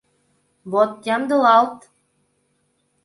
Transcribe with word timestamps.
Вот 0.71 0.91
ямдылалт. 1.15 1.79